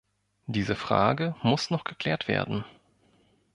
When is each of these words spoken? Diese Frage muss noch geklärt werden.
Diese 0.47 0.73
Frage 0.73 1.35
muss 1.43 1.69
noch 1.69 1.83
geklärt 1.83 2.27
werden. 2.27 2.65